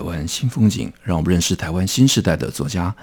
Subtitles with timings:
[0.00, 2.94] 台湾新风景，让我们认识台湾新时代的作家，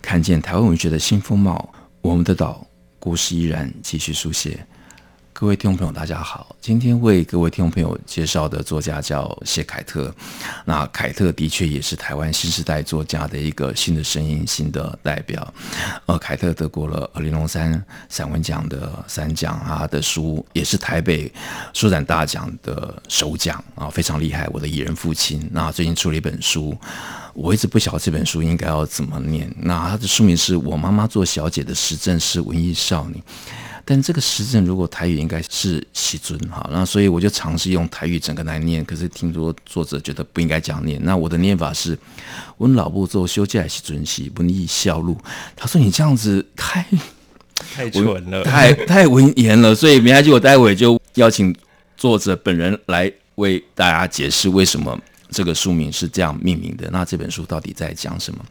[0.00, 1.70] 看见台湾文学的新风貌。
[2.00, 2.66] 我们的岛，
[2.98, 4.66] 故事依然继续书写。
[5.38, 6.56] 各位听众朋友，大家好。
[6.62, 10.10] 今天为各位听众朋友介绍的作家叫谢凯特。
[10.64, 15.52] 那凯特的确也是台湾新时代作家的一个新的声音、新的代表。
[16.06, 21.30] 呃，凯特得过了林荣三散文奖的三奖，他的书也是台北
[21.74, 24.48] 书展大奖的首奖啊，非常厉害。
[24.54, 25.46] 我的蚁人父亲。
[25.52, 26.74] 那最近出了一本书，
[27.34, 29.54] 我一直不晓得这本书应该要怎么念。
[29.58, 33.22] 那它的书名是我妈妈做小姐的时政是文艺少女。
[33.88, 41.96] 但这个实证如果台语应该是西尊哈，那所以我就尝试用台语整个来念，可是听说作者觉得不应该这样念，那我的念法是
[42.58, 45.16] 温老布做修假西尊西文艺孝路，
[45.54, 46.84] 他说你这样子太
[47.72, 51.54] 太蠢了，太太文言了，所以没关系，我待会就邀请
[51.96, 58.44] 作者本人来为大家解释为什么这个书名是这样命名的，那这本书到底在讲什么？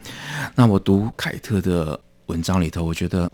[0.56, 2.00] 那我读凯特的。
[2.28, 3.32] 文章里头，我觉得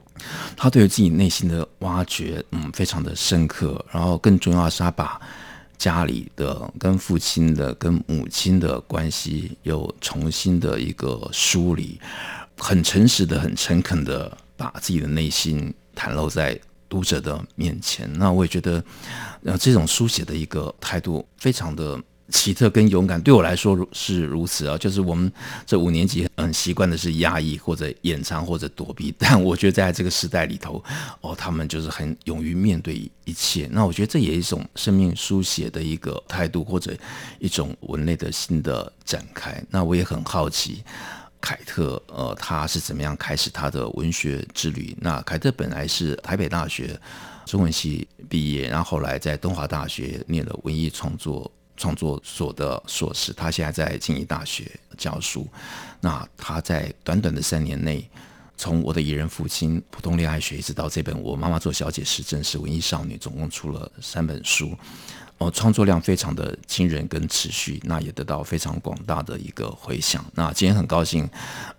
[0.56, 3.84] 他对于自己内心的挖掘，嗯，非常的深刻。
[3.92, 5.20] 然后更重要的是，他把
[5.78, 12.00] 家里的跟父亲的、跟母亲的关系又重新的一个梳理，
[12.58, 18.12] 很诚实的、很诚恳的把自己的内心袒露在读者的面前。
[18.14, 18.84] 那我也觉得，
[19.44, 22.00] 呃，这种书写的一个态度非常的。
[22.31, 25.31] 奇特跟勇敢对我来说是如此啊，就是我们
[25.66, 30.83] 这五年级很习惯的是压抑或者掩藏或者躲避， 但我觉得在这个时代里头，
[31.19, 33.67] 哦，他们就是很勇于面对一切。
[33.72, 36.95] 那我觉得这也是一种生命书写的一个态度，或者
[37.39, 39.61] 一种文类的新的展开。
[39.69, 40.83] 那我也很好奇，
[41.39, 44.95] 凯特呃，他是怎么样开始他的文学之旅？
[45.00, 47.00] 那凯特本来是台北大学
[47.45, 51.51] 中文系毕业，然后后来在东华大学念了文艺创作。
[51.81, 55.47] 创作所的硕士，他现在在静宜大学教书。
[56.00, 58.08] 那他在短短的三年内，
[58.56, 64.78] 从我的蚁人父亲、普通恋爱学，一直到这本我妈妈做小姐实证是文艺少女，总共出了三本书。
[65.40, 70.24] 哦，创作量非常的惊人跟持续，那也得到非常广大的一个回响。
[70.36, 71.28] 那今天很高兴，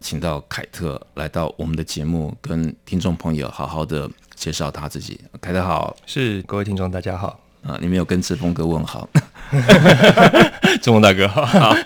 [0.01, 5.21] 请到凯特来到我们的节目，跟听众朋友好好的介绍他自己。
[5.41, 7.42] 凯特好，是各位听众大家好。
[7.63, 9.09] 啊，你没有跟志峰哥问好，
[10.83, 11.47] 志峰大哥好。
[11.47, 11.77] 好，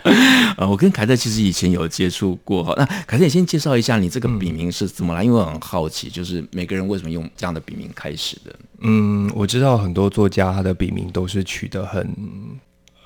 [0.57, 2.73] 啊，我跟凯特其实以前有接触过哈。
[2.79, 5.23] 那凯特，你先介绍一下你这个笔名是怎么来？
[5.23, 8.57] 因为我很好奇，就是每个人为什么用这样的笔名开始的？
[8.81, 12.09] 嗯，我知道很多作家他的笔名都是取得很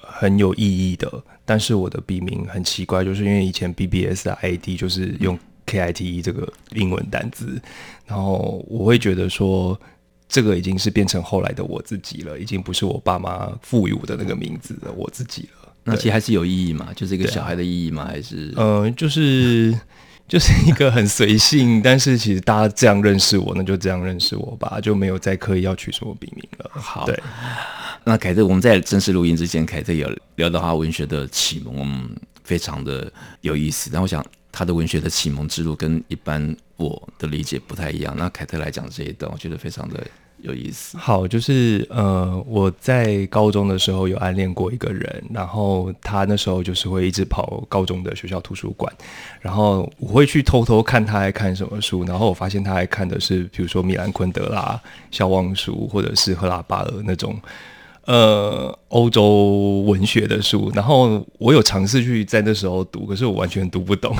[0.00, 1.10] 很有意义的，
[1.44, 5.36] 但是我的笔名很奇怪，就是因为以前 BBS 的 ID 就是用
[5.66, 7.60] KITE 这个英文单字，
[8.06, 9.76] 然后我会觉得说。
[10.30, 15.72] 这个已经是变成后来的我自己了，已经不是我爸妈赋予我的那个名字的我自己了。
[15.82, 16.88] 那其实还是有意义嘛？
[16.94, 18.04] 就是一个小孩的意义嘛？
[18.04, 19.76] 还是嗯、呃，就是
[20.28, 26.70] 就是一个很随性，但是其实大家这样认识我，那就这样认识我吧，就没有再刻意要取什么笔名了。
[26.74, 27.20] 好，对。
[28.04, 33.90] 那凯特，我们在正式录音之前，凯特有聊到他文学的启蒙，嗯，非常的有意思。
[33.92, 36.56] 但我想他的文学的启蒙之路跟一般。
[36.80, 38.14] 我的理解不太一样。
[38.16, 40.02] 那凯特来讲这一段，我觉得非常的
[40.42, 40.96] 有意思。
[40.96, 48.92] 好，就是呃，我在高中的时候有暗恋过一个人，然后他那时候就是会一直跑高中的学校图书馆，
[49.40, 54.80] 然后我会去偷偷看他爱看什么书，然后我发现他爱看的是，比如说米兰昆德拉、
[55.10, 57.38] 肖望书，或者是赫拉巴尔那种
[58.06, 64.14] 呃欧洲文学的书，然后我有尝试去在那时候读，可是我完全读不懂。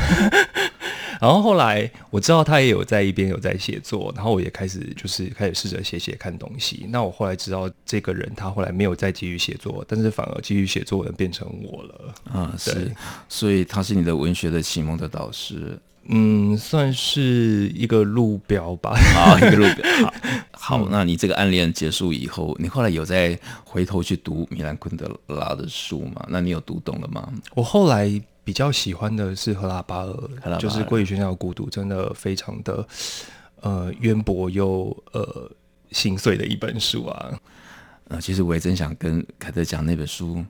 [1.21, 6.87] 然后后来我知道他也有在一边有在写作，然后我也开始就是开始试着写写看东西。
[6.89, 12.15] 那我后来知道这个人他后来没有再继续写作，但是反而继续写作的变成我了。
[12.33, 12.91] 啊，是，
[13.29, 18.99] 所以他是你的文学的启蒙的导师，嗯，算是一个路标吧。
[19.15, 20.11] 啊，一个路标。
[20.53, 26.25] 好，好，那你这个暗恋结束以后，你后来有再回头去读米兰昆德拉的书吗？
[26.31, 27.31] 那你有读懂了吗？
[27.55, 28.11] 我后来。
[28.51, 32.85] 比较喜欢的是赫拉巴尔，就是《归于喧嚣的孤独》，真的非常的
[33.61, 35.49] 呃渊博又呃
[35.93, 37.41] 心碎的一本书啊。
[38.09, 40.45] 呃，其实我也真想跟凯特讲那本书，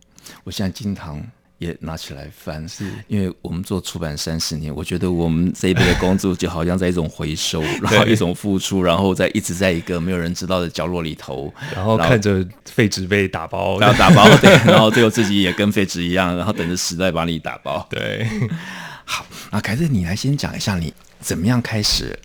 [0.45, 1.23] 我现在经常
[1.61, 2.91] 也拿起来翻，是。
[3.07, 17.87] 因为我们做出版三十年，我觉得我们这一辈的工作就好像在一种回收， 然后一种付出，然后在一直在一个没有人知道的角落里头，然后看着废纸被打包，然后打包， 对，然后最后自己也跟废纸一样，然后等着时代把你打包。
[17.91, 18.27] 对，
[19.05, 22.19] 好，那凯特，你来先讲一下你怎么样开始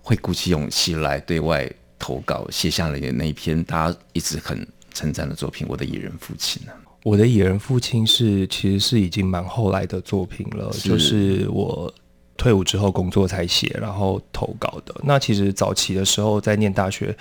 [0.00, 1.68] 会鼓起勇气来对外
[1.98, 6.72] 投稿，写下了那一篇大家一直很称赞的作品《我的野人父亲》呢？
[7.06, 11.94] 我的野人父亲是其实是已经蛮后来的作品了，是就是我
[12.36, 14.92] 退伍之后工作才写，然后投稿的。
[15.04, 17.16] 那其实早期的时候在念大学，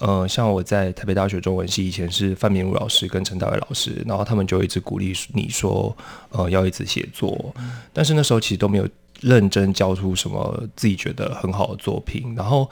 [0.00, 5.96] 呃，像我在台北大学中文系以前是范明儒老师跟陈大伟老师，然后他们就一直鼓励你说，
[6.30, 7.54] 呃，要一直写作。
[7.92, 8.88] 但是那时候其实都没有
[9.20, 12.34] 认真交出什么自己觉得很好的作品。
[12.34, 12.68] 然后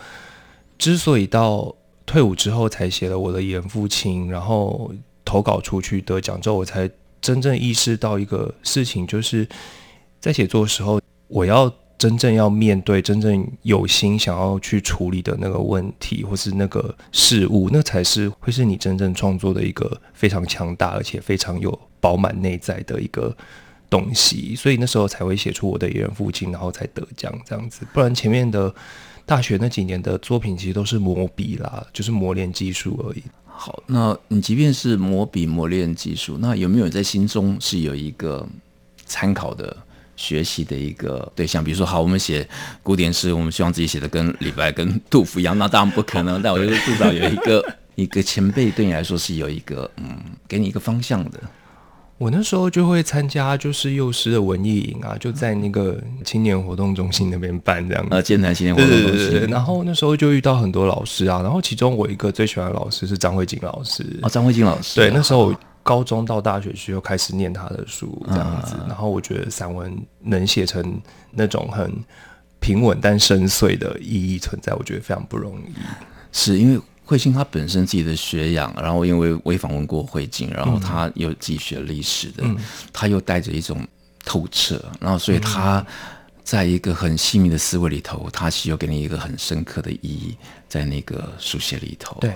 [0.76, 1.72] 之所以到
[2.04, 4.92] 退伍之后才写了我的蚁人父亲，然后。
[5.24, 6.90] 投稿出去得奖之后，我才
[7.20, 9.46] 真正意识到一个事情，就是
[10.20, 23.36] 在写作的时候，我要真正要面对、真正有心想要去处理的那个问题，或是那个事物，那才是会是你真正创作的一个非常强大而且非常有饱满内在的一个
[23.90, 24.56] 东西。
[24.56, 27.86] 所以那时候才会写出我的野人父亲，然后才得奖这样子。
[27.92, 28.74] 不然前面的
[29.26, 33.22] 大学那几年的作品，其实都是磨笔啦，就是磨练技术而已。
[33.62, 38.48] 好，那你即便是磨笔磨练技术，那有没有在心中是有一个
[39.04, 39.76] 参考的
[40.16, 41.62] 学习的一个对象？
[41.62, 42.48] 比如说，好，我们写
[42.82, 46.40] 古典诗，我们希望自己写的跟李白、跟杜甫一样，那当然不可能。
[46.40, 50.18] 但我觉得至少有一个一个前辈对你来说是有一个嗯，
[50.48, 51.38] 给你一个方向的。
[52.20, 58.10] 我那时候就会参加，就是幼师的文艺营啊，就在那个青年活动中心那边办这样子。
[58.10, 59.06] 呃，剑南青年活动中心。
[59.06, 59.50] 对对对对。
[59.50, 64.04] 然后那时候就遇到很多老师啊，然后其中我一个最喜欢的老师是张慧晶老师。
[64.20, 65.00] 哦，张慧晶老师。
[65.00, 69.90] 对，那时候我高中到大学时又开始念他的书这样子，然后我觉得散文
[70.22, 71.00] 能写成
[71.30, 71.90] 那种很
[72.60, 75.72] 平稳但深邃的意义存在，我觉得非常不容易。
[76.32, 76.78] 是因为。
[77.10, 82.56] 慧晶他本身自己的学养，然后因为我也访问过慧晶，然后他又自己学历史的，嗯、
[82.92, 83.84] 他又带着一种
[84.24, 85.84] 透彻，然后所以他
[86.44, 90.36] 在一个很细密的思维里头，他是有给你一个很深刻的意义
[90.68, 92.16] 在那个书写里头。
[92.20, 92.32] 对。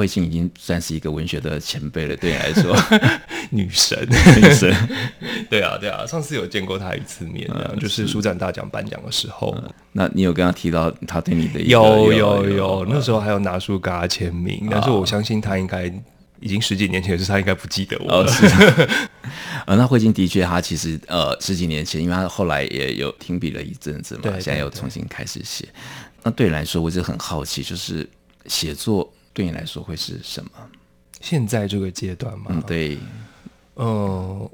[0.00, 2.74] 慧晶已经算是一个文学的前辈了，对你来说，
[3.52, 4.74] 女神，女神，
[5.50, 9.70] 对啊，对啊，上次有见过她一次面，嗯、就是书展大奖颁奖的时候、嗯。
[9.92, 15.84] 那你有跟她提到她对你的有有有，有有那时候还有拿书给她签名，但是我相信她应该
[16.40, 18.24] 已经十几年前，就是她应该不记得我了。
[18.24, 18.46] 哦、是
[19.68, 25.68] 呃，那慧晶的确，她其实呃十几年前，因为她后来也有停笔了一阵子嘛，对对对，现在又重新开始写。
[26.22, 28.08] 那对你来说，我就很好奇，就是
[28.46, 29.12] 写作。
[29.32, 30.50] 对你来说会是什么？
[31.20, 32.46] 现在这个阶段吗？
[32.48, 32.96] 嗯，对。
[33.76, 34.50] 嗯、呃，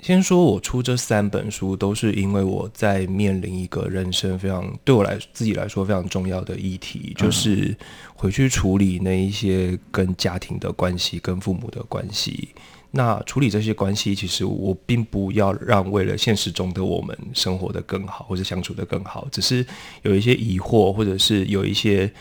[0.00, 7.74] 先说我出这三本书，都是因为我在面临一个人生非常对我来自己来说非常重要的议题，就是
[8.14, 12.50] 回去处理那一些跟家庭的关系、跟父母的关系。
[12.90, 19.66] 那处理这些关系，其实我并不要让为了现实中的我们生活得更好，或者相处得更好，只是
[20.02, 22.12] 有一些疑惑，或者是有一些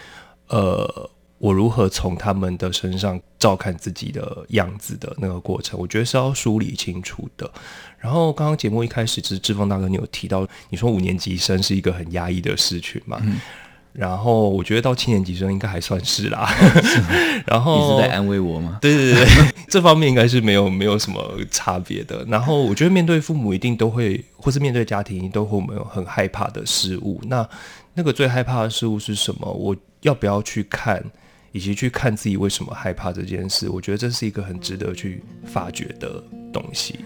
[0.47, 1.09] 呃。
[1.39, 7.49] 我如何从他们的身上照看自己的样子的那个过程，我觉得是要梳理清楚的。
[7.97, 13.19] 然后刚刚节目一开始，其实志峰大哥，你有提到，你说五年级生是一个很压抑的事情嘛？
[13.23, 13.39] 嗯、
[13.93, 16.45] 然后我觉得到七年级生应该还算是啦。
[16.83, 17.01] 是
[17.45, 18.77] 然后你是在安慰我吗？
[18.81, 19.25] 对对对，
[19.69, 22.25] 这方面应该是没有没有什么差别的。
[22.27, 27.21] 然后我觉得面对父母一定都会，或是面对家庭一定都会有没有很害怕的事物。
[27.27, 27.47] 那
[27.93, 29.49] 那个最害怕的事物是什么？
[29.49, 31.01] 我要不要去看？
[31.51, 36.99] 以及去看自己为什么害怕这件事，我觉得这是一个很值得去发掘的东西。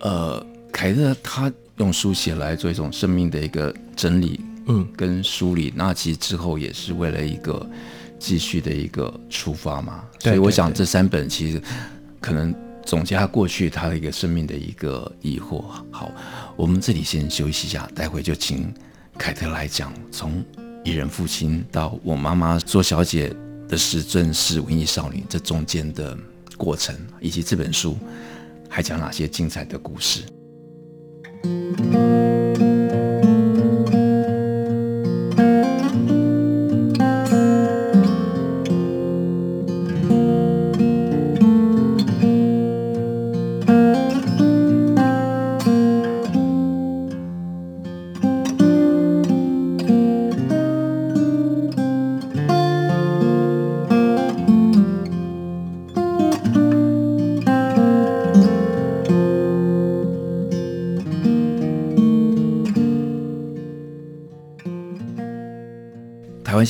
[0.00, 5.72] 呃，凯特他用书写来做一种生命的一个整理，嗯，跟梳理。
[5.74, 7.68] 那其实之后也是为了一个
[8.18, 10.04] 继续的一个出发嘛。
[10.18, 11.60] 所以我想这三本其实
[12.20, 12.54] 可能
[12.84, 15.64] 总结他过去他的一个生命的一个疑惑。
[15.90, 16.10] 好，
[16.56, 18.72] 我们这里先休息一下，待会就请
[19.18, 20.42] 凯特来讲从
[20.82, 23.34] 艺人父亲到我妈妈做小姐
[23.70, 26.18] 的是正是文艺少女这中间的
[26.56, 27.96] 过程，以及这本书
[28.68, 30.24] 还讲哪些精彩的故事。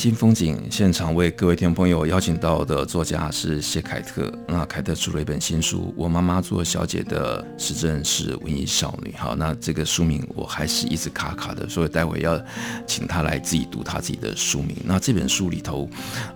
[0.01, 4.33] 新风景现场为各位听众朋友邀请到的作家是谢凯特。
[4.47, 9.11] 那凯特出了一本新书《我妈妈做小姐的实证是文艺少女》。
[9.15, 12.43] 好，那这个书名我还是一直卡卡的，所以待会要
[12.87, 14.75] 请她来自己读她自己的书名。
[14.83, 15.87] 那这本书里头，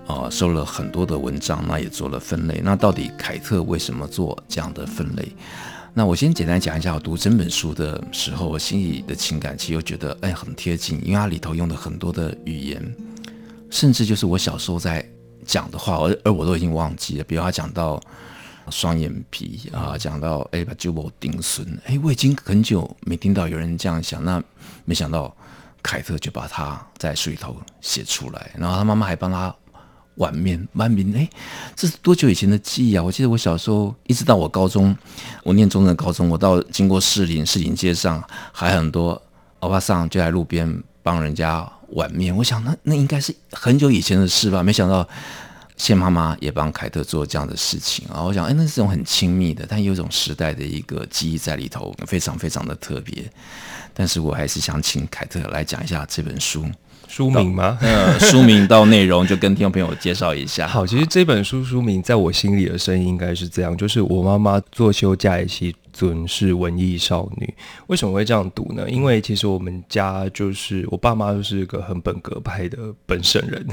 [0.06, 2.62] 呃，收了很多的文章，那也做了分类。
[2.64, 5.28] 那到底凯特为什么做这样的分类？
[5.92, 12.96] 那我先简单讲一下，我读整本书的时候，我心里的情感，其实又觉得哎很贴近，因为它里头用的很多的语言，
[13.70, 15.06] 甚至就是我小时候在
[15.46, 17.24] 讲的话，而而我都已经忘记了。
[17.24, 18.02] 比如他讲到
[18.70, 24.42] 双眼皮啊，讲到哎把酒窝顶损，哎我已经很久没听到有人这样想，那
[24.86, 25.36] 没想到
[25.84, 29.56] 凯特就把它在书里头写出来，然后他妈妈还帮他。
[30.18, 31.30] 碗面，碗面，哎，
[31.76, 33.04] 这是多久以前的记忆啊？
[33.04, 34.96] 我记得我小时候，一直到我高中，
[35.44, 39.22] 我念中正高中，我到经过士林，士林街上还很多
[39.60, 42.36] 欧巴桑就在路边帮人家碗面。
[42.36, 44.62] 我想那那应该是很久以前的事吧？
[44.64, 45.08] 没想到
[45.78, 48.24] 谢妈妈也帮凯特做这样的事情啊！
[48.24, 53.30] 我想，哎，那是种很亲密的，但有一种时代的一个记忆在里头，非常非常的特别。
[53.94, 56.66] 但是我还是想请凯特来讲一下这本书。
[57.08, 57.78] 书名吗？
[57.82, 60.68] 嗯，书名到内容就跟听众朋友介绍一下。
[60.70, 67.54] 好，其实这本书书名在我心里的声音应该是这样，就是我妈妈做休假的时阵是文艺少女。
[67.88, 68.90] 为什么会这样读呢？
[68.90, 73.66] 因为其实我们家就是我爸妈就是一个很本格派的本省人。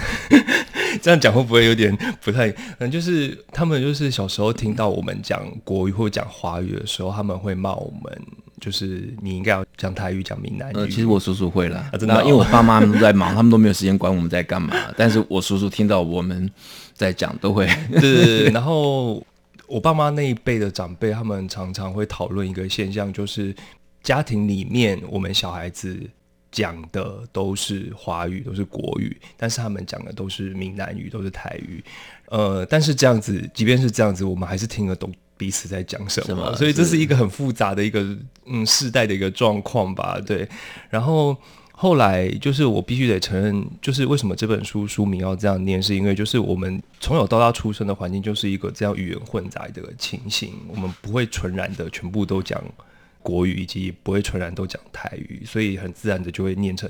[1.00, 2.52] 这样讲会不会有点不太？
[2.78, 8.22] 嗯，就是他们就是小时候听到我们讲国语或讲华语的时候，他们会骂我们。
[8.62, 10.76] 就是你应该要讲台语，讲闽南语。
[10.76, 14.72] 呃，其实我叔叔会了，啊，真的，哦，因为我爸妈都在忙，他们都没有时间管我们在干嘛。
[14.96, 16.48] 但是我叔叔听到我们
[16.94, 17.66] 在讲，都会。
[17.90, 18.50] 对对对。
[18.50, 19.20] 然后
[19.66, 23.52] 我爸妈那一辈的长辈，他们常常会讨论一个现象，就是
[24.00, 25.98] 家庭里面我们小孩子
[26.52, 31.82] 讲的都是华语，都是国语，但是他们讲的都是闽南语，都是台语。
[32.28, 35.12] 呃，但是这样子，即便是这样子，我们还是听得懂。
[35.42, 37.98] 彼此在讲什么，所以这是一个很复杂的一个
[38.46, 40.48] 嗯世代的一个状况吧，对。
[40.88, 41.36] 然后
[41.72, 52.62] 后来就是我必须得承认，就是为什么这本书书名要这样念，是因为就是我们从小到大出生的环境就是一个这样语言混杂的情形，我们不会纯然的全部都讲
[53.20, 56.88] 国语，以及不会纯然都讲台语，所以很自然的就会念成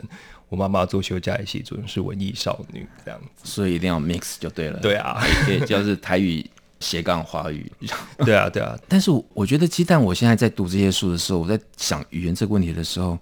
[0.50, 6.44] 我妈妈做休假的时阵是文艺少女这样子，所以一定要 mix 就对了，对啊，可以就是台语。
[6.82, 7.70] 斜杠华语，
[8.18, 8.76] 对啊，对啊。
[8.88, 13.16] 但是我觉得，鸡蛋，我现在在读这些书的时候，我在想语言这个问题的时候，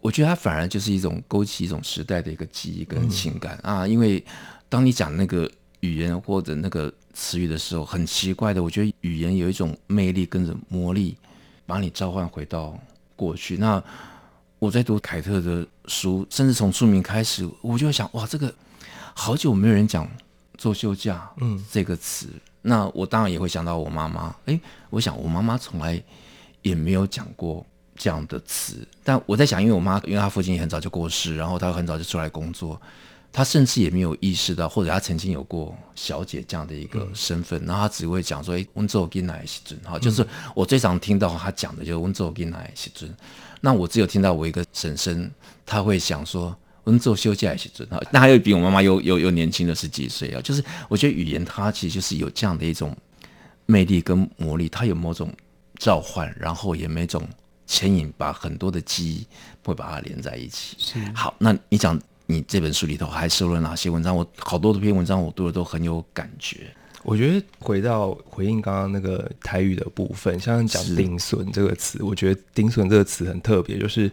[0.00, 3.86] 我觉得它反而就是一种勾起一种时代的一个记忆跟情感、嗯、啊。
[3.86, 4.24] 因为
[4.68, 11.16] 当你讲那个语言或者那个词语的时候，很奇怪的，我觉得语言有一种魅力跟着魔力，
[11.66, 12.78] 把你召唤回到
[13.16, 13.56] 过去。
[13.56, 13.82] 那
[14.58, 18.54] 我在读凯特的书，甚至从书名开始，我就会想，哇，这个
[19.14, 20.08] 好久没有人讲
[20.56, 22.28] 做休假，嗯，这个词。
[22.66, 26.02] 那我当然也会想到我妈妈，诶，我想我妈妈从来
[26.62, 27.62] 也没有讲过
[27.94, 28.88] 这样的词。
[29.02, 32.80] 但我在想，因为我妈，因为她父亲也很早就过世，然后她很早就出来工作，
[33.30, 43.14] 她甚至也没有意识到，或者她曾经有过小姐这样的一个身份，嗯、然后她只会讲说，诶，温州给奶西尊，哈，就是我最常听到她讲的就是温州给奶西尊。
[43.60, 45.30] 那我只有听到我一个婶婶，
[45.66, 46.56] 她会想说。
[46.84, 50.40] 我们做休假也是准哈，那还有比我妈妈又又又年轻了十几岁啊。
[50.42, 52.94] 就是我觉得语言它其实就是有这样的一种
[53.64, 55.32] 魅力跟魔力，它有某种
[55.78, 57.26] 召唤，然后也每种
[57.66, 59.26] 牵引，把很多的记忆
[59.64, 60.76] 会把它连在一起。
[60.78, 64.14] 是好，那你讲你这本书里头还收了哪些文章？
[64.14, 66.70] 我好多的篇文章我读的都很有感觉。
[67.02, 74.10] 我觉得回到回应刚刚那个台语的部分，像讲“顶笋”这个词，我觉得“顶笋”这个词很特别，就是。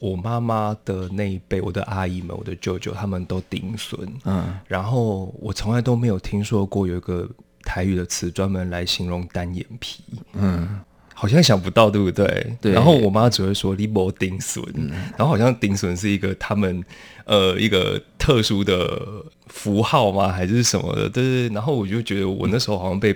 [0.00, 4.00] 我妈妈的那一辈，我的阿姨们、我的舅舅，他们都顶笋。
[4.24, 7.28] 嗯，然后我从来都没有听说过有一个
[7.62, 10.02] 台语的词专门来形容单眼皮。
[10.32, 10.80] 嗯，
[11.14, 12.56] 好像想不到，对不对？
[12.62, 12.72] 对。
[12.72, 16.82] 然后我妈只会说“你没顶笋”，嗯，然后好像顶笋是一个他们
[17.26, 20.28] 呃一个特殊的符号吗？
[20.28, 21.10] 还是什么的？
[21.10, 21.54] 对对。
[21.54, 23.14] 然后我就觉得我那时候好像被。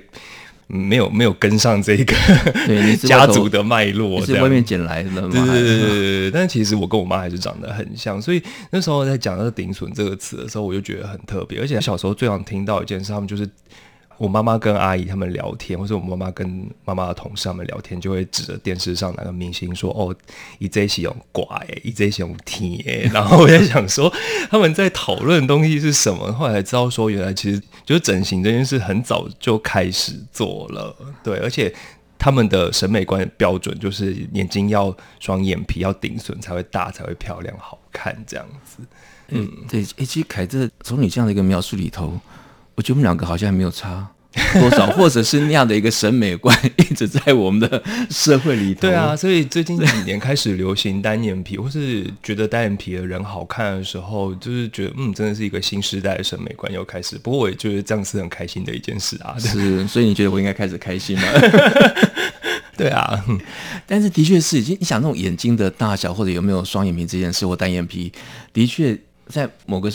[0.67, 2.15] 没有没有跟上这个
[2.67, 5.29] 对家族的脉络，是外面捡来的吗？
[5.31, 11.61] 对对对对，但其实我跟我妈还是长得很像，所以那时候在讲那个“顶笋”这个词的时候，我就觉得很特别。
[11.61, 13.49] 而且小时候最常听到一件事，他们就是。
[14.25, 20.17] 我妈妈跟阿姨他们聊天，或者我妈妈跟妈妈的同事他们聊天，就会指着电视上哪个明星说：“哦，
[20.59, 21.45] 伊这是用怪，
[21.83, 23.03] 伊这是用甜。
[23.13, 24.11] ”然后我在想说，
[24.51, 26.33] 他们在讨论的东西是什么？
[26.33, 30.97] 后来才知道说，原来其实就是整形这件事很早就开始做了。
[31.23, 31.75] 对，而且
[32.19, 38.79] 他们的审美观标准就是眼睛要双眼皮要顶损才会大才会漂亮好看这样子。
[39.29, 42.19] 嗯，对，哎，其实凯特从你这样的一个描述里头，
[42.75, 44.09] 我觉得我们两个好像还没有差。
[44.61, 48.81] 多少，或者是那样的一个审美观，一直在我们的社会里头。
[48.83, 57.17] 对啊，所以最近几年开始流行单眼皮， 或是觉得单眼皮的人好看的时候，就是觉得嗯，真的是一个新时代的审美观又开始。
[57.19, 59.37] 不过我也觉得这样是很开心的一件事啊。
[59.39, 61.29] 是，所以你觉得我应该开始开心吗？
[62.77, 63.25] 对啊，
[63.87, 68.13] 但是的确是，已经你想那种眼睛的大小，或者有没有双眼皮这件事，或单眼皮，
[68.53, 68.99] 的确
[69.29, 69.89] 在某个。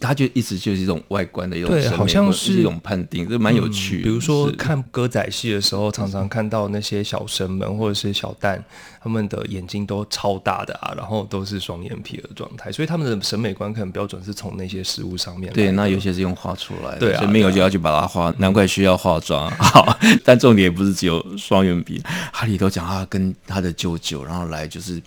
[0.00, 4.02] 他就一直就是一种外观的一种对，好像是一种判定，这蛮有趣、嗯。
[4.02, 8.60] 比如说看歌仔戏的时候，常常看到那些小生们或者是小旦，
[9.02, 15.52] 他们的眼睛都超大的啊，然后都是双眼皮的状态，所以他们的审美观可能标准是从那些食物上面。
[15.52, 19.50] 对，那有些是用画出来的，对啊，所以没有就要去把它画，难怪需要化妆。
[19.58, 22.00] 好，但重点也不是只有双眼皮。
[22.32, 25.02] 哈里都讲他跟他的舅舅，然后来就是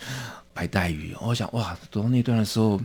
[0.53, 1.15] 白带鱼。
[1.21, 2.79] 我想哇，读到那段的时候，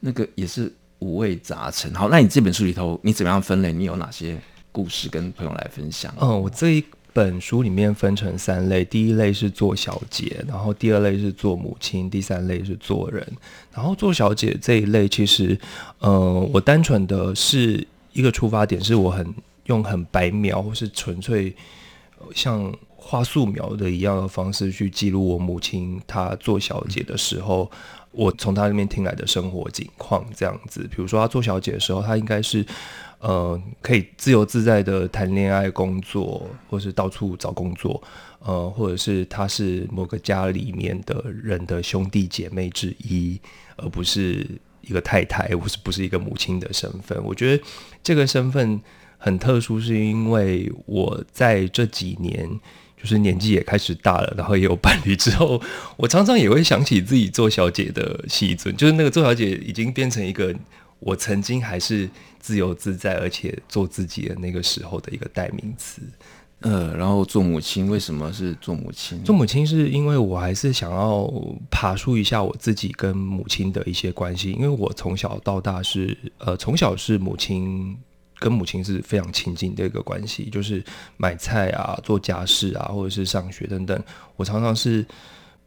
[0.00, 0.72] 那个也是。
[1.00, 1.92] 五味杂陈。
[1.94, 3.72] 好，那你这本书里头，你怎么样分类？
[3.72, 4.38] 你有哪些
[4.72, 6.14] 故事跟朋友来分享？
[6.20, 13.26] 嗯，我这一本书里面分成三类，第一类是做小姐，然后第二类是做母亲，第三类是做人。
[13.74, 15.58] 然后做小姐这一类，其实，
[15.98, 21.54] 呃，我单纯的是一个出发点，是我很用很白描或是纯粹
[22.34, 27.70] 像画素描的一样的方式去记录我母亲她做小姐的时候。
[28.12, 32.66] 我从他那边听来的生活景况这样子，比如说他做小姐的时候，他应该是
[33.20, 38.02] 呃可以自由自在的谈恋爱、工作，或是到处找工作，
[38.40, 43.40] 呃，或者是他是某个家里面的人的兄弟姐妹之一，
[43.76, 44.44] 而不是
[44.80, 47.16] 一个太太，或是不是一个母亲的身份。
[47.24, 47.62] 我觉得
[48.02, 48.80] 这个身份
[49.18, 52.58] 很特殊，是因为我在这几年。
[53.00, 55.58] 就是年纪也开始大了，然后也有伴侣之后，
[55.96, 60.54] 我常常也会想起自己做小姐的戏尊，就是那个做小姐已经变成一个
[60.98, 62.08] 我曾经还是
[62.38, 66.02] 自由自在而且做自己的那个时候的一个代名词。
[66.60, 69.22] 呃，然后做母亲，为什么是做母亲？
[69.24, 71.26] 做母亲是因为我还是想要
[71.70, 77.96] 爬梳一下我自己跟母亲的一些关系，因为我从小到大是呃从小是母亲。
[78.40, 80.82] 跟母亲是非常亲近的一个关系，就是
[81.18, 84.02] 买菜啊、做家事啊，或者是上学等等，
[84.34, 85.06] 我常常是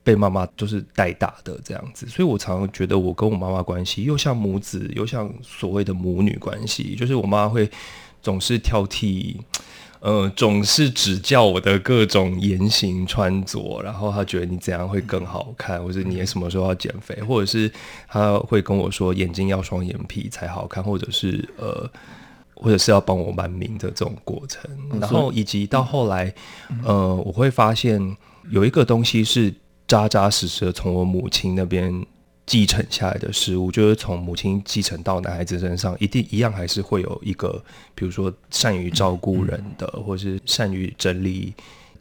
[0.04, 7.70] 被妈妈就是带大的这样子，所以我常常觉得我跟我妈妈关系又像母子，又像所谓的母女关系，就是我妈会
[8.24, 9.36] 总是挑剔，
[10.00, 17.72] 呃，总是指教我的各种言行穿着，然后她觉得你怎样会更好看，或者你也什么时候要减肥，或者是
[18.08, 21.88] 她会跟我说眼睛要双眼皮才好看，或者是呃。
[22.64, 24.72] 或者是要帮我瞒名的这种过程，
[25.02, 26.34] 然后以及到后来，
[26.86, 28.00] 呃，我会发现
[28.50, 29.54] 有一个东西是
[29.86, 32.06] 扎扎实实的从我母亲那边
[32.46, 37.62] 继承下来的事物，就是从母亲继承到男孩子身上，一定一样还是会有一个，
[37.94, 41.54] 比如说善于照顾人的，或是善于整理。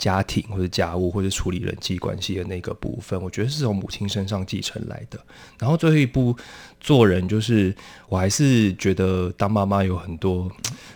[0.03, 5.17] 家庭或者家务或者处理人际关系的那个部分，我觉得是从母亲身上继承来的。
[5.61, 6.37] 然后最后一步
[6.81, 7.73] 做人，就是
[8.09, 10.51] 我还是觉得当妈妈有很多，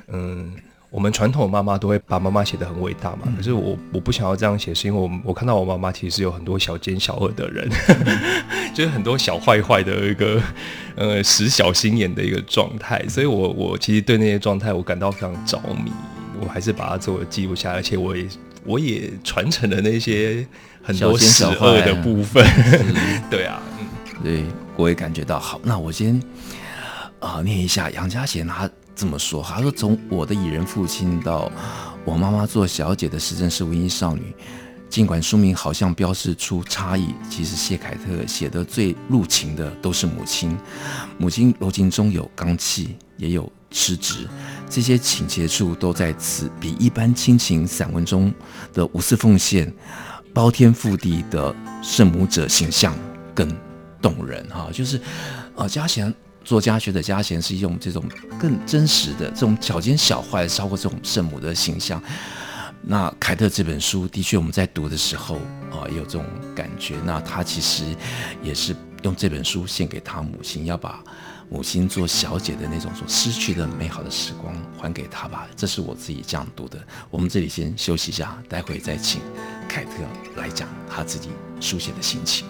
[0.09, 0.53] 嗯，
[0.91, 3.33] 我们传统妈妈都会把妈妈写得很伟大嘛。
[3.37, 7.71] 可是我我不想要这样写，是因为我我看到我妈妈其实是有很多小奸小恶的人，
[8.75, 10.43] 就是很多小坏坏的一个
[10.97, 13.07] 呃使小心眼的一个状态。
[13.09, 15.93] 所以我我其实对那些状态我感到非常着迷，
[16.41, 18.27] 我还是把它作为记录下来，而且我也。
[18.67, 20.47] 我也传承了那些
[20.83, 22.45] 很多十恶的部分，
[23.31, 23.87] 对啊，嗯，
[24.23, 24.45] 对，
[24.77, 25.61] 我也感觉到好。
[25.63, 26.17] 那我先
[27.21, 31.51] 啊、呃、念一下杨家贤他这么说，他说从我的蚁人父亲到
[32.05, 34.35] 我妈妈做小姐的时政是文艺少女，
[34.89, 40.57] 尽管书名好像标示出差异，其实谢凯特写的最入情的都是母亲，
[41.19, 44.27] 母亲柔情中有刚气，也有失职。
[44.69, 48.33] 这些情节处都在此，比一般亲情散文中
[48.73, 49.73] 的无私奉献、
[50.35, 52.93] 包天覆地的圣母者形象
[53.35, 53.49] 更
[54.03, 54.69] 动人哈。
[54.73, 55.01] 就是，
[55.55, 56.13] 呃，嘉贤
[56.45, 58.05] 作家学者嘉贤是用这种
[58.41, 62.03] 更真实的这种小奸小坏，超过这种圣母的形象。
[62.83, 65.37] 那凯特这本书的确我们在读的时候
[65.71, 66.25] 啊，也有这种
[66.55, 66.97] 感觉。
[67.05, 67.85] 那他其实
[68.43, 71.03] 也是用这本书献给他母亲，要把。
[71.49, 76.85] 母亲做小姐的那种所失去的美好的时光还给她吧，这是我自己这样读的。
[77.11, 79.21] 我们这里先休息一下，待会再请
[79.69, 79.91] 凯特
[80.37, 81.31] 来讲她自己
[81.61, 82.47] 书写的心情。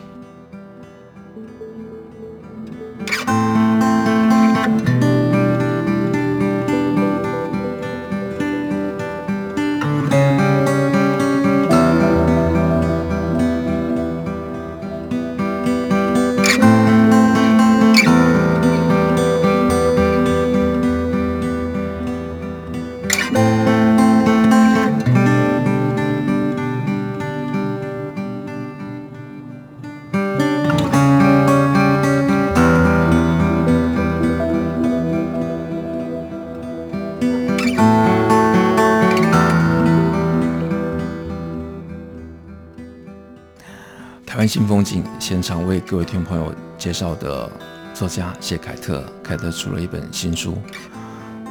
[44.36, 47.50] 台湾新风景现场为各位听众朋友介绍的
[47.94, 50.52] 作家谢凯特，凯特出了一本新书《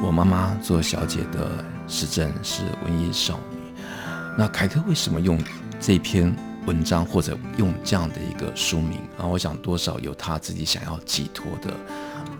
[0.00, 1.50] 我妈妈做小姐的
[1.88, 3.56] 实证是文艺少女》。
[4.38, 5.36] 那凯特为什么用
[5.80, 6.32] 这篇
[6.64, 9.26] 文章或者用这样的一个书名啊？
[9.26, 11.74] 我想多少有他自己想要寄托的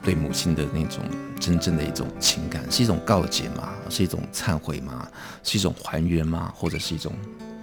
[0.01, 1.03] 对母亲的那种
[1.41, 3.73] 真正的一种情感，是一种告解吗？
[3.91, 5.09] 是一种忏悔吗？
[5.43, 6.53] 是一种还原吗？
[6.55, 7.13] 或者是一种？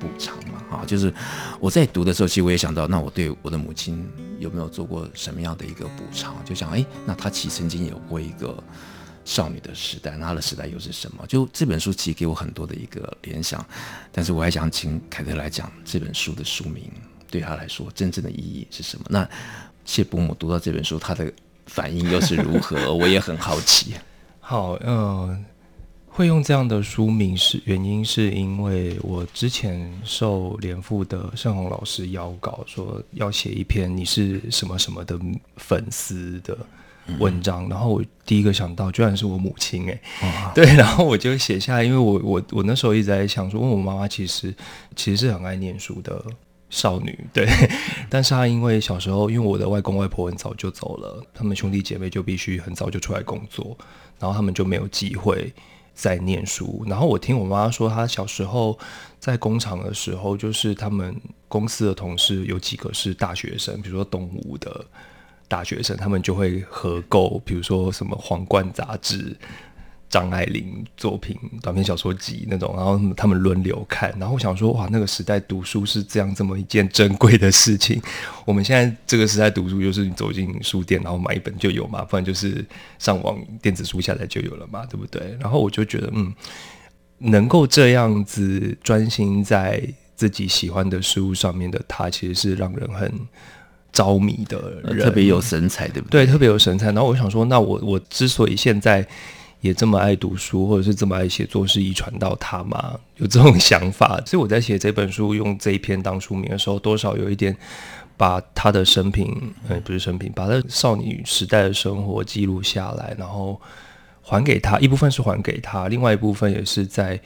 [0.04, 1.12] 补偿嘛，啊，就是
[1.62, 4.06] 我在读的时候，其实我也想到，那我对我的母亲
[4.38, 6.36] 有没有做过什么样的一个补偿？
[6.44, 8.62] 就想，哎，那她其实曾经有过一个
[9.24, 11.26] 少女的时代，那她的时代又是什么？
[11.26, 13.66] 就这本书其实给我很多的一个联想，
[14.12, 16.92] 但是我还想请凯特来讲这本书的书名
[17.32, 19.06] 对她来说真正的意义是什么？
[19.10, 19.28] 那
[19.86, 21.32] 谢伯母读到这本书，她的
[21.68, 22.94] 反应又是如何？
[22.94, 23.94] 我也很好奇。
[24.40, 25.46] 好，嗯、呃。
[26.16, 35.20] 会用这样的书名是原因，是因为我之前受联副的盛鸿老师邀稿，说要写一篇你是什么什么的
[35.58, 36.56] 粉丝的
[37.18, 44.54] 文章，嗯、然后我第一个想到居然是我母亲哎，哦、 对，然后我就写下来，因为我我我那时候一直在想说，我妈妈其实
[44.96, 46.24] 其实是很爱念书的
[46.70, 47.48] 少女，对，
[48.08, 53.76] 但是她因为小时候，因为我的外公外婆很早就走了，他们兄弟姐妹就必须很早就出来工作，
[54.20, 55.52] 然后他们就没有机会。
[55.94, 58.78] 在念书，然后我听我妈说，她小时候
[59.20, 61.16] 在工厂的时候，就是他们
[61.48, 64.86] 公司的同事有几个是大学生，比如说东吴的
[65.48, 69.38] 大学生，他们就会合购，比如说什么《皇冠》杂志。
[70.14, 74.14] 张爱玲作品、短篇小说集那种，然后他们轮流看。
[74.20, 78.00] 然后我想说，哇，那个时代读书是这样这么一件珍贵的事情。
[78.46, 82.64] 我们现在这个时代读书，就是你走进书店，然后买一本就有嘛，不然就是
[83.00, 85.36] 上网电子书下载就有了嘛，对不对？
[85.40, 86.32] 然后我就觉得，嗯，
[87.18, 89.82] 能够这样子专心在
[90.16, 93.12] 自己喜欢的事物上面的他，其实是让人很
[93.92, 96.24] 着迷的人，特别有神采，对不对？
[96.24, 96.86] 对，特别有神采。
[96.92, 99.08] 然后我想说，那我我之所以现在。
[99.64, 103.00] 也这么爱读书，或者是这么爱写作，是遗传到他吗？
[103.16, 107.56] 有这种想法， 所以我在写这本书，用这一篇当书名的时候，多少有一点
[108.18, 113.60] 把他的生平，呃，不是生平，把他少女时代的生活记录下来，然后
[114.22, 114.78] 还给他。
[114.80, 117.18] 一部分是还给他，另外一部分也是在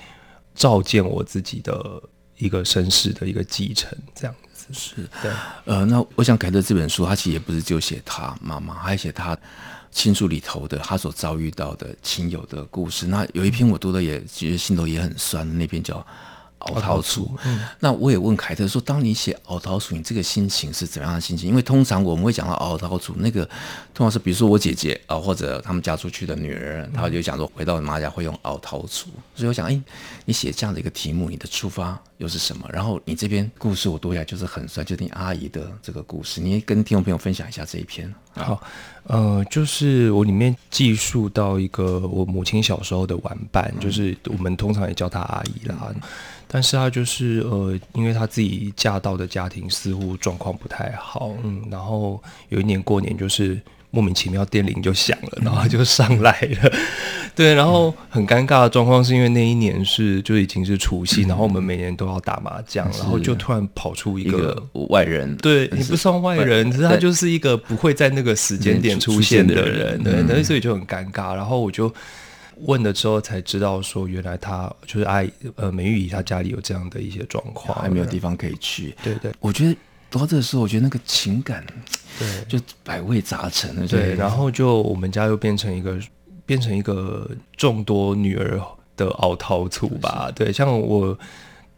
[0.54, 2.00] 照见我自己的
[2.38, 5.10] 一个身世的一个继承，这样子是。
[5.24, 5.32] 对，
[5.66, 9.36] 呃，那我想凯特这本书，他其实也不是就写他妈妈，还写他。
[9.98, 16.06] 倾诉里头的他所遭遇到的亲友的故事，那有一篇我读的也其实心头也很酸，那篇叫。
[16.60, 21.48] 熬桃处，嗯、那我也问凯特说：“当你写熬桃处，你这个心情是怎样的心情？
[21.48, 23.46] 因为通常我们会讲到熬桃处，那个
[23.94, 29.10] 通常是比如说我姐姐啊，或者他们嫁出去的女儿，她就讲说回到妈家会用熬桃处。
[29.36, 29.80] 所以我想，哎，
[30.26, 32.68] 你写这样的一个题目，你的出发又是什么？
[32.74, 38.14] 然后你这篇故事我读起来就是很帅，就是你阿姨的这个故事，你也跟听众朋友分享一下这一篇。
[38.34, 38.62] 好，
[39.04, 45.76] 呃，就是我里面记述到一个我母亲小时候的玩伴，嗯、就是我们通常也叫她阿姨啦。
[45.90, 46.02] 嗯
[46.48, 53.60] 但是她就是呃，因为她自己嫁到的家庭似乎状况不太好，嗯，然后有一年过年就是
[53.92, 56.72] 莫名其妙电铃就响了，然后就上来了，
[57.36, 71.94] 对，然后很尴尬的状况是因为那一年是就已经是除夕，然后我们每年都要打麻将，然后就突然跑出一个，外人，对，你不算外人，只是他就是一个不会在那个时间点出现的人，对，对，所以就很尴尬，然后我就。
[72.62, 78.96] 问了之后才知道，说原来他就是阿姨，呃，美玉姨，她家里有这样的一些状况，还没有地方可以去。
[79.04, 79.76] 对对，我觉得
[80.10, 81.66] 读到这个时候，我觉得那个情感，
[82.18, 83.88] 对，就百味杂陈了。
[83.88, 86.00] 对，然后就我们家又变成一个，
[86.46, 88.62] 变成一个众多女儿
[88.96, 90.32] 的熬陶醋吧。
[90.36, 91.18] 对，像我。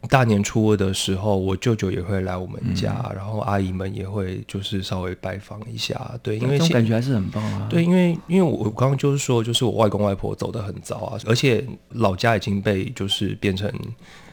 [0.08, 7.68] 大年初二的时候，我舅舅也会来我们家，嗯、然后阿姨们也会就是稍微拜访一下，对，因为这种感觉还是很棒啊。
[7.70, 13.72] 对，因为因为我刚刚就是说，就是我外公外婆走得很早啊，而且老家已经被就是变成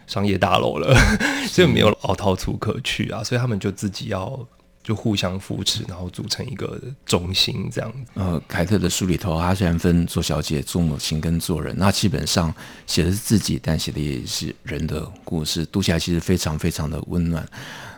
[0.07, 0.95] 商业大楼了，
[1.49, 4.47] 所以没有老套处可去啊，所以他们就自己要。
[4.87, 7.93] 就互相扶持，然后组成一个中心，这样。
[8.15, 12.55] 呃，凯特的书里头，他虽然分做小姐、做母亲跟做人，那基本上
[12.87, 17.45] 写的是自己，但写的也是人的故事，读起来其实非常非常的温暖。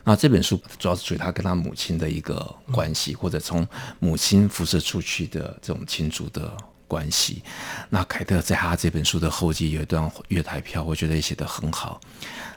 [0.03, 6.51] 那这本书主要是属于他跟他母亲的一个关系，或者从母亲辐射出去的这种亲族的
[6.87, 7.43] 关系。
[7.91, 12.01] 那凯特在他这本书的后记有一段月台票，我觉得也写得很好。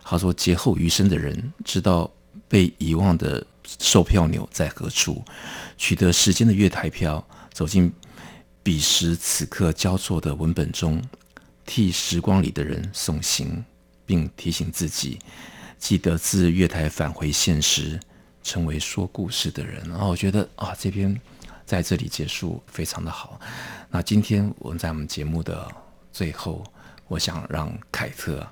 [0.06, 2.10] 他说：“劫后余生的人知道
[2.48, 3.46] 被遗忘的。”
[3.80, 5.24] 售票钮在何处？
[5.78, 7.90] 取得时间的月台票，走进
[8.62, 11.02] 彼时此刻交错的文本中，
[11.66, 13.64] 替时光里的人送行，
[14.06, 15.20] 并提醒自己，
[15.78, 17.98] 记得自月台返回现实，
[18.44, 19.82] 成为说故事的人。
[19.88, 21.18] 然后我觉得啊，这篇
[21.66, 23.40] 在这里结束非常的好。
[23.90, 25.66] 那今天我们在我们节目的
[26.12, 26.62] 最后，
[27.08, 28.46] 我想让凯特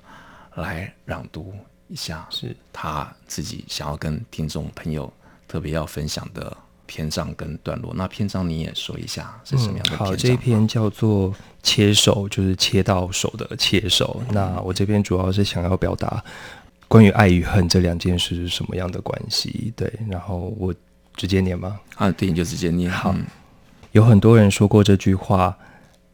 [0.54, 1.54] 来朗读
[1.90, 5.12] 一下，是他自己想要跟听众朋友
[5.48, 6.56] 特别要分享的。
[6.92, 10.08] 篇章跟段落，那篇章你也说一下是什么样的篇章？
[10.08, 14.20] 嗯，好，这一篇叫做“切手”，就是切到手的切手。
[14.26, 14.34] 嗯。
[14.34, 16.20] 那我这边主要是想要表达
[16.88, 19.72] 关于爱与恨这两件事是什么样的关系。
[19.76, 20.74] 对，然后我
[21.14, 21.78] 直接念吗？
[21.94, 22.90] 啊，对，你就直接念。
[22.90, 23.24] 好，嗯，
[23.92, 25.56] 有很多人说过这句话：“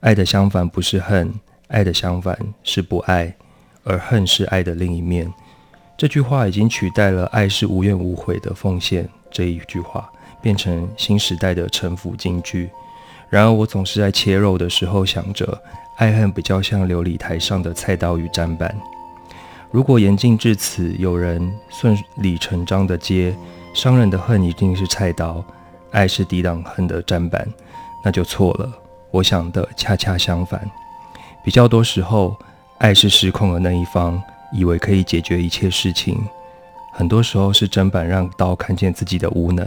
[0.00, 1.32] 爱的相反不是恨，
[1.68, 3.34] 爱的相反是不爱，
[3.82, 5.32] 而恨是爱的另一面。”
[5.96, 10.10] 这句话已经取代了“爱是无怨无悔的奉献”这一句话。
[10.42, 12.70] 变成新时代的城府金句。
[13.28, 15.60] 然而，我总是在切肉的时候想着，
[15.96, 18.72] 爱恨比较像琉璃台上的菜刀与砧板。
[19.72, 23.36] 如果言尽至此，有人顺理成章地接，
[23.74, 25.42] 伤人的恨一定是菜刀，
[25.90, 27.44] 爱是抵挡恨的砧板，
[28.04, 28.70] 那就错了。
[29.10, 30.70] 我想的恰恰相反。
[31.42, 32.36] 比较多时候，
[32.78, 34.22] 爱是失控的那一方，
[34.56, 36.18] 以为可以解决一切事情。
[36.92, 39.64] 很多时候是砧板让刀看见自己的无能。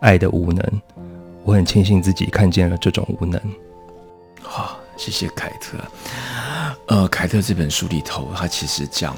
[0.00, 0.64] 爱的无能，
[1.44, 3.38] 我很庆幸自己看见了这种无能。
[4.42, 5.76] 好，谢谢凯特。
[6.86, 9.14] 呃，凯特这本书里头，他其实讲，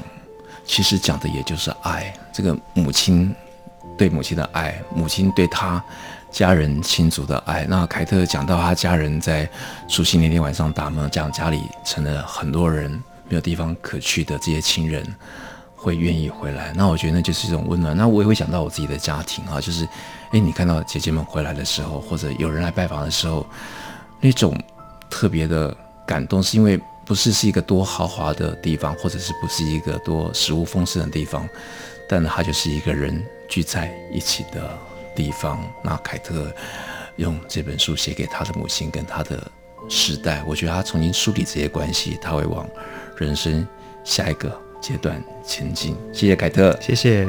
[0.65, 3.33] 其实讲的也就是爱，这个母亲
[3.97, 5.81] 对母亲的爱，母亲对他
[6.29, 7.65] 家人亲族的爱。
[7.69, 9.49] 那凯特讲到他家人在
[9.87, 13.01] 除夕那天晚上打麻将，家里成了很多人
[13.33, 15.03] 没有地方可去的这些亲人。
[15.75, 17.93] 会愿意回来，那我觉得那就是一种温暖。
[17.97, 19.85] 那我也会想到我自己的家庭啊，就是，
[20.31, 23.45] 诶，你看到姐姐们回来的时候，或者有人来拜访的时候，
[24.21, 24.57] 那种
[25.09, 25.75] 特别的
[26.07, 31.45] 感动，是因为不是是一个多豪华的地方，或者是不是一个多食物丰盛的地方，
[32.07, 34.71] 但它就是一个人聚在一起的
[35.13, 35.61] 地方。
[35.83, 36.49] 那凯特
[37.17, 39.51] 用这本书写给他的母亲跟他的
[39.89, 42.65] 时代，我觉得他重新梳理这些关系，他会往
[43.17, 43.65] 人生
[44.03, 47.25] 下一个阶段前进，谢谢凯特，谢谢。